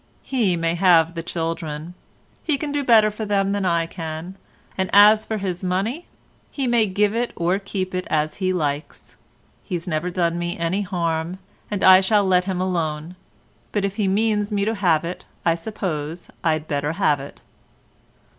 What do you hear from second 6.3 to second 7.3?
he may give